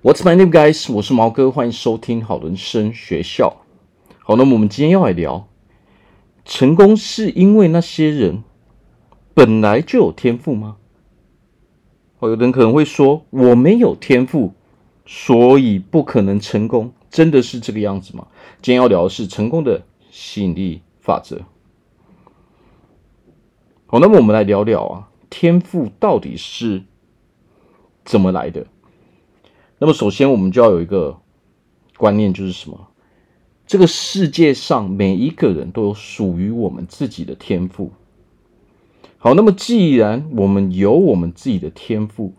[0.00, 0.92] What's my name, guys？
[0.92, 3.64] 我是毛哥，欢迎收听好人生学校。
[4.20, 5.48] 好，那么我们今天要来聊，
[6.44, 8.44] 成功是因为那些人
[9.34, 10.76] 本来就有天赋吗？
[12.20, 14.54] 哦，有的人可能会说，我没有天赋，
[15.04, 18.28] 所以不可能成功，真的是这个样子吗？
[18.62, 21.40] 今天要聊的是成功的吸引力法则。
[23.86, 26.84] 好，那么我们来聊聊啊，天赋到底是
[28.04, 28.64] 怎么来的？
[29.80, 31.16] 那么，首先我们就要有一个
[31.96, 32.88] 观念，就是什么？
[33.66, 37.92] 这个世界上每一个人都有属于我们自己的天赋。
[39.18, 42.32] 好，那么既然我们有我们自己的天赋，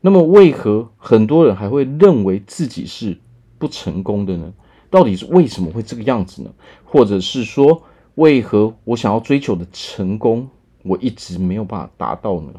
[0.00, 3.18] 那么为何很多人还会认为自己是
[3.58, 4.52] 不成功的呢？
[4.88, 6.50] 到底是为什么会这个样子呢？
[6.84, 7.82] 或者是说，
[8.14, 10.48] 为何我想要追求的成功，
[10.82, 12.52] 我一直没有办法达到呢？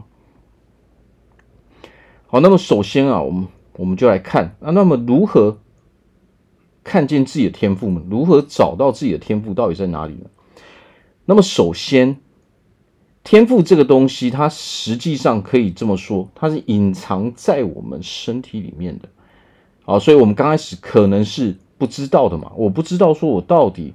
[2.28, 3.48] 好，那么首先啊，我们。
[3.78, 5.60] 我们就来看啊，那么如何
[6.84, 8.02] 看见自己的天赋呢？
[8.10, 10.30] 如何找到自己的天赋到底在哪里呢？
[11.26, 12.18] 那么首先，
[13.24, 19.10] 天赋这个东西，它实际上可以这么说，它是隐藏在我们身体里面的。
[19.86, 23.94] 啊，所以我们刚开始可能是不知道的嘛，我不知道说我到底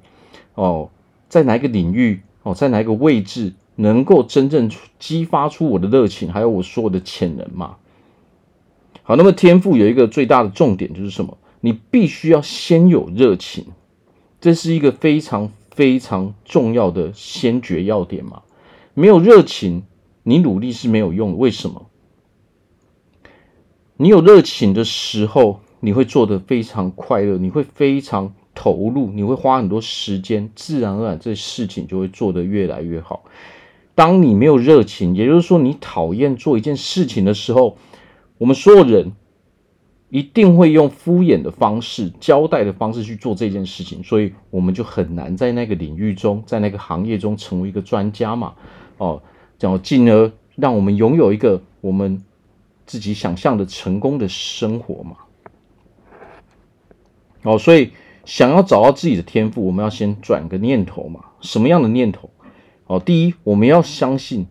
[0.55, 0.91] 哦，
[1.28, 7.77] 在哪一个领域哦，在哪一个位置能够真正激发出我的热情，还有我所有的潜能嘛。
[9.05, 11.36] 好，那么天赋有一个最大的重点就是什么？
[11.61, 13.67] 你必须要先有热情，
[14.41, 18.42] 这是一个非常非常重要的先决要点嘛。
[18.94, 19.83] 没有热情，
[20.22, 21.39] 你努力是没有用。
[21.39, 21.86] 为什么？
[23.97, 33.25] 你有热情的时候，你会做得非常快乐，你会非常投入，你会花很多时间，自然而然这事情就会做得越来越好。
[33.94, 37.77] 当你没有热情，也就是说你讨厌做一件事情的时候，
[38.42, 39.12] 我们所有人
[40.08, 48.54] 一定会用敷衍的方式、交代的方式去做这件事情，所以我们就很难在那个领域中、在那个行业中成为一个专家嘛。
[48.98, 49.22] 哦，
[49.60, 52.20] 然后进而让我们拥有一个我们
[52.84, 55.16] 自己想象的成功的生活嘛。
[57.44, 57.92] 哦，所以
[58.25, 61.26] 想要找到自己的天赋，我们要先转个念头嘛。
[61.42, 62.28] 什么样的念头？
[62.88, 64.48] 哦，第一，我们要相信。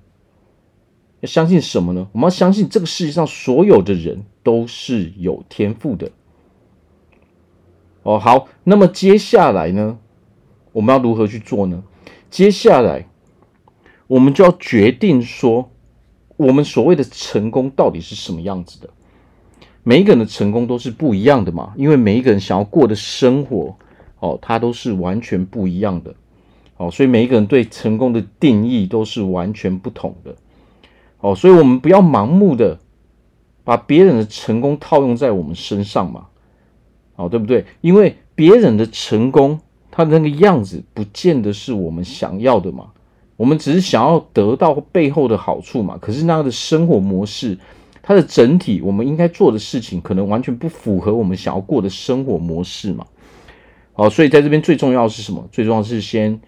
[1.21, 2.07] 要相信什么呢？
[2.11, 6.11] 我们要相信这个世界上所有的人都是有天赋的。
[8.03, 9.99] 哦，好，那么接下来呢，
[10.71, 11.83] 我们要如何去做呢？
[12.31, 13.07] 接下来，
[14.07, 15.69] 我们就要决定说，
[16.37, 18.89] 我们所谓的成功到底是什么样子的？
[19.83, 23.75] 每一个人的成功都是不一样的嘛，因为每一个人想要过的生活，
[24.19, 26.15] 哦，它都是完全不一样的。
[26.77, 30.35] 哦，所以每一个人对成功的定义都是完全不同的。
[31.21, 32.79] 哦，所以我们不要盲目的
[33.63, 36.25] 把别人的成功套用在我们身上嘛，
[37.15, 37.63] 哦，对不对？
[37.81, 39.59] 因为别人的成功，
[39.91, 42.87] 他的那个样子，不见得是我们想要的嘛。
[43.37, 45.97] 我们只是想要得到背后的好处嘛。
[46.01, 47.57] 可是那样的生活模式，
[48.01, 53.05] 它的整体，我们应该做的事情，可能完全不符合我们想要过的生活模式嘛。
[53.93, 55.47] 好，所以在这边最重要是什么？
[55.51, 56.41] 最重要是先，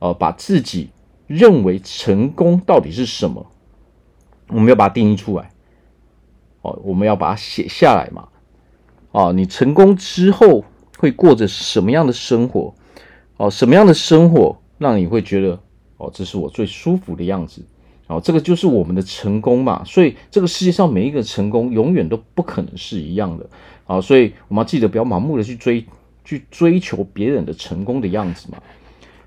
[0.00, 0.90] 呃，把自己。
[1.34, 3.44] 认为成功到底是什么？
[4.48, 5.50] 我们要把它定义出来。
[6.62, 8.28] 哦，我们要把它写下来嘛。
[9.10, 10.64] 哦，你成功之后
[10.98, 12.72] 会过着什么样的生活？
[13.36, 15.58] 哦，什么样的生活让你会觉得
[15.96, 17.62] 哦，这是我最舒服的样子？
[18.06, 19.82] 哦，这个就是我们的成功嘛。
[19.84, 23.48] 所以这个世界上每一个成功永远都不可能是一样的。
[23.86, 25.84] 啊，所以我们要记得不要盲目的去追
[26.24, 28.58] 去追求别人的成功的样子嘛。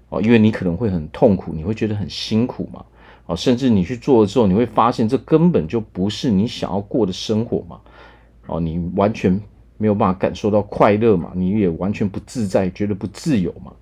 [0.09, 2.85] 哦，因为你可能会很痛苦，你会觉得很辛苦嘛。
[3.25, 7.81] 哦，甚至你去做了之后，你会发现这根本就不是你想要过的生活嘛。
[8.45, 9.37] 哦，你完全
[9.77, 13.73] 没有办法感受到快乐嘛，你也完全不自在，觉得不自由嘛。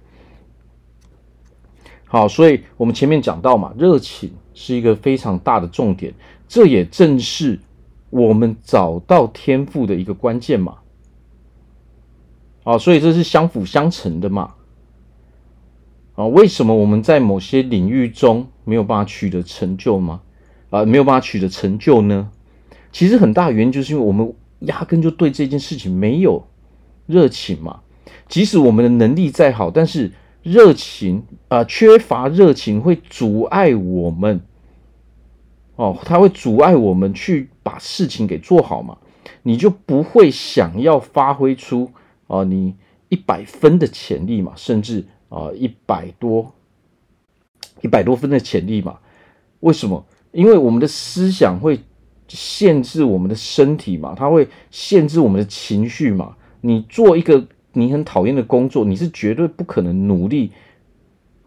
[2.08, 6.12] 好，所以我们前面讲到嘛，热情是一个非常大的重点，
[6.48, 7.60] 这也正是
[8.10, 10.78] 我们找到天赋的一个关键嘛。
[12.64, 14.56] 哦，所以这是相辅相成的嘛。
[16.16, 20.22] 啊，为什么我们在某些领域中没有办法取得成就吗？
[20.70, 22.30] 啊，没有办法取得成就呢？
[22.92, 26.48] 其实很大原因就是因为我们压根就对这件事情没有
[27.06, 27.82] 热情嘛。
[28.30, 34.42] 即使我们的能力再好，但是热情啊，缺乏热情会阻碍我们。
[35.76, 38.98] 哦，它会阻碍我们去把事情给做好嘛。
[39.44, 41.92] 你就不会想要发挥出
[42.28, 42.74] 啊，你
[43.10, 45.04] 一百分的潜力嘛，甚至。
[45.36, 46.54] 啊，一百多，
[47.82, 48.98] 一百多分的潜力嘛？
[49.60, 50.06] 为什么？
[50.32, 51.82] 因为我们的思想会
[52.30, 56.38] 限制我们的身体嘛，它会限制我们的情绪嘛。
[56.62, 60.54] 你做一个你很讨厌的工作，你是绝对不可能努力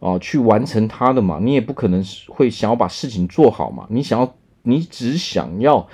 [0.00, 1.38] 啊、去完成它的嘛。
[1.41, 3.87] 你也不可能会想要把事情做好嘛。
[3.88, 4.34] 你想要，
[4.64, 5.88] 你只想要。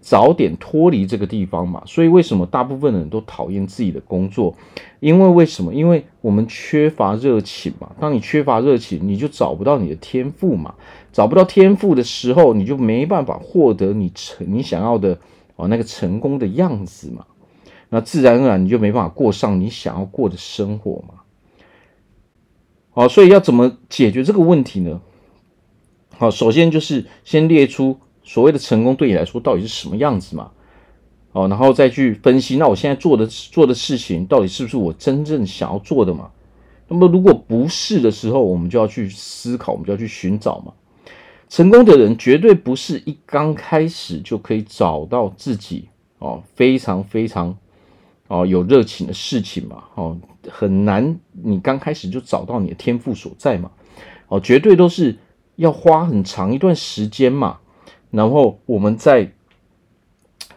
[0.00, 4.54] 早点脱离这个地方嘛，所以为什么大部分人都讨厌自己的工作？
[4.98, 5.74] 因为为什么？
[5.74, 7.92] 因为我们缺乏热情嘛。
[8.00, 10.74] 当你缺乏热情，你就找不到你的天赋嘛。
[11.12, 15.18] 找不到天赋的时候，你就没办法获得你成你想要的
[15.56, 17.26] 哦那个成功的样子嘛。
[17.90, 21.14] 那自然而然你就没办法过上你想要过的生活嘛。
[22.92, 25.00] 好，所以要怎么解决这个问题呢？
[26.16, 27.98] 好，首先就是先列出。
[28.22, 30.50] 所谓的成功对你来说到底是什么样子嘛？
[31.32, 36.28] 哦，然后再去分析，那我现在做的做的事情到底是不是我真正想要做的嘛？
[36.88, 40.72] 那么如果不是的时候，我们就要去思考，我们就要去寻找嘛。
[41.48, 45.88] 成功的人绝对不是一刚开始就可以找到自己
[46.18, 47.56] 哦，非常非常
[48.26, 49.84] 哦有热情的事情嘛。
[49.94, 50.18] 哦，
[50.48, 53.70] 很难，你刚开始就找到你的天赋所在嘛。
[54.26, 55.16] 哦，绝对都是
[55.54, 57.59] 要花很长一段时间嘛。
[58.10, 59.30] 然后我们在，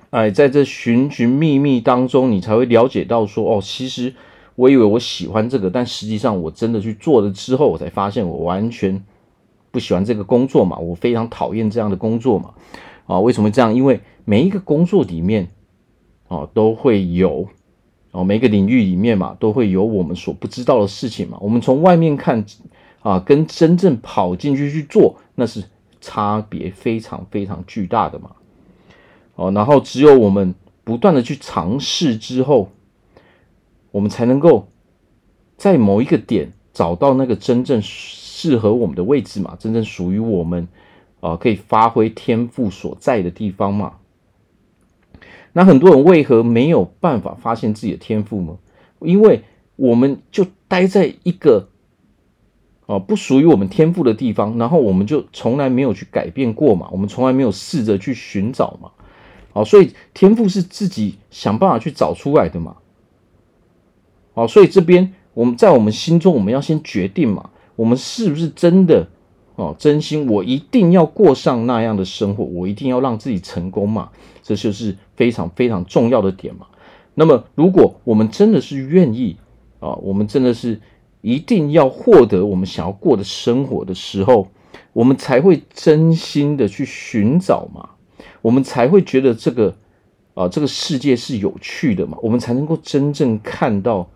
[0.09, 4.13] 哎，在这寻寻觅觅当中，你才会了解到说，哦，其实
[4.55, 9.03] 我以为我喜欢这个，但实际上我真的去做了之后，我才发现我完全
[9.69, 12.55] 不喜欢这个工作嘛，我非常讨厌这样的工作嘛，
[13.05, 13.75] 啊，为什么这样？
[13.75, 15.49] 因为每一个工作里面，
[16.29, 17.47] 啊，都会有，
[18.11, 21.37] 哦，每个领域里面嘛，都会有我们所不知道的事情嘛。
[21.39, 22.43] 我们从外面看，
[23.01, 25.63] 啊，跟真正跑进去去做，那是。
[26.05, 28.31] 差别非常非常巨大的嘛，
[29.35, 30.53] 哦，然后只有我们
[30.83, 32.71] 不断的去尝试之后，
[33.91, 34.67] 我们才能够
[35.55, 40.67] 在某一个点找到那个真正适合我们的位置嘛，真正属于我们
[41.21, 43.93] 啊，可以发挥天赋所在的地方嘛。
[45.53, 48.57] 那很多人为何没有办法发现自己的天赋呢？
[48.99, 49.43] 因为
[49.77, 51.69] 我们就待在一个。
[52.85, 58.91] 哦，不属于我们天赋的地方，然后我们就从来没有去改变过嘛，我们从来没有试着去寻找嘛，
[59.53, 62.75] 好，所以天赋是自己想办法去找出来的嘛，
[64.33, 69.07] 好，所以这边我们在我们心中，我们要先决定嘛，我们是不是真的
[69.55, 74.09] 哦，真心我一定要过上那样的生活，我一定要让自己成功嘛，
[74.41, 76.67] 这就是非常非常重要的点嘛。
[77.15, 79.37] 那么，如果我们真的是愿意
[79.79, 80.81] 啊，我们真的是。
[81.23, 84.49] 一定要获得我们想要过的生活的时候，
[84.91, 87.91] 我们才会真心的去寻找嘛，
[88.41, 89.73] 我们才会觉得这个
[90.33, 94.09] 啊、这个世界是有趣的嘛，我们才能够真正看到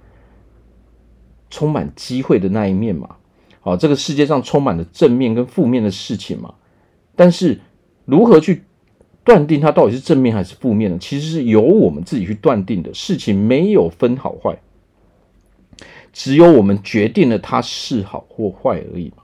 [1.49, 3.15] 充满机会的那一面嘛。
[3.61, 6.53] 啊，这个世界上充满了正面跟负面的事情嘛，
[7.15, 7.59] 但是
[8.05, 8.63] 如何去
[9.23, 10.97] 断定它到底是正面还是负面呢？
[10.99, 14.59] 其实是由我们自己去断定的，事情没有分好坏。
[16.17, 19.21] 只有我们决定了它是好或坏而已嘛。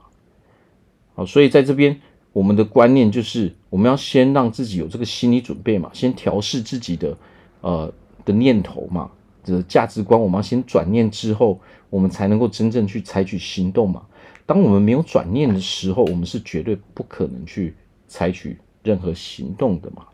[1.16, 2.00] 好，所以在这边，
[2.32, 7.18] 我们的观念就是，我们要先让自己有这个心理准备嘛，先调试自己的
[7.62, 7.92] 呃
[8.24, 9.10] 的念头嘛，
[9.42, 11.58] 这个价值观，我们要先转念之后，
[11.90, 14.00] 我们才能够真正去采取行动嘛。
[14.46, 17.74] 当我们没有转念的时候，我们是绝对不可能去
[18.06, 20.06] 采取任何行动的嘛。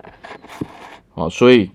[1.11, 1.71] 好，所以，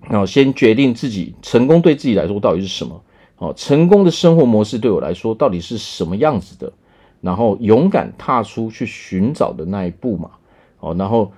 [0.00, 3.02] 好，先决定自己成功对自己来说到底是什么。
[3.44, 6.72] 哦，成功的生活模式对我来说到底是什么样子的？
[7.20, 10.30] 然后勇敢踏出去寻找的那一步嘛，
[10.76, 11.32] 好，然后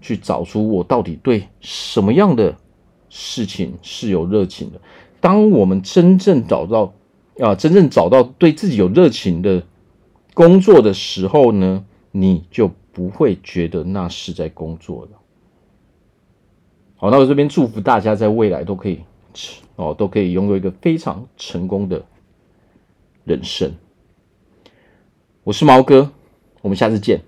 [0.00, 2.56] 去找出我到底对什么样的
[3.08, 4.80] 事情是有热情的。
[5.20, 6.92] 当我们真正找到
[7.38, 9.62] 啊，真正找到对自己有热情的
[10.32, 15.10] 工作的时候呢，你就不会觉得那是在工作了。
[16.96, 19.00] 好，那我这边祝福大家在未来都可以。
[19.76, 22.04] 哦，都可以拥有一个非常成功的
[23.24, 23.72] 人生。
[25.44, 26.12] 我是毛哥，
[26.62, 27.20] 我们下次见。